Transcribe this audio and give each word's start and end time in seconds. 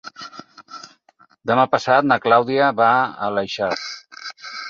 Demà 1.51 1.65
passat 1.75 2.09
na 2.11 2.17
Clàudia 2.25 2.71
va 2.81 2.89
a 3.01 3.31
l'Aleixar. 3.35 3.71